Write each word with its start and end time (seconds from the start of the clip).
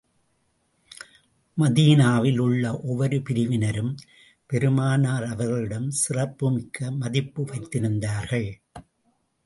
மதீனாவில் 1.57 2.37
உள்ள 2.37 2.81
ஒவ்வொரு 2.81 3.21
பிரிவினரும், 3.21 3.93
பெருமானார் 4.45 5.23
அவர்களிடம் 5.23 5.89
சிறப்பு 5.91 6.51
மிக்க 6.51 6.91
மதிப்பு 6.91 7.43
வைத்திருந்தார்கள். 7.43 8.49